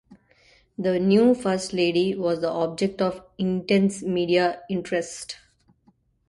[0.79, 5.37] The new First Lady was the object of intense media interest.